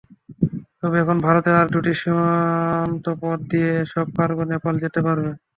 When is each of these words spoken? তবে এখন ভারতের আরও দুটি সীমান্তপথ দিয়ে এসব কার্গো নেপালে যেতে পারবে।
তবে 0.79 0.95
এখন 1.03 1.17
ভারতের 1.25 1.55
আরও 1.55 1.73
দুটি 1.75 1.91
সীমান্তপথ 2.01 3.39
দিয়ে 3.51 3.69
এসব 3.83 4.05
কার্গো 4.17 4.43
নেপালে 4.51 4.77
যেতে 4.83 4.99
পারবে। 5.07 5.31